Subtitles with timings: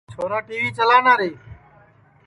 [0.11, 1.29] چھورا ٹی وی چلانا رے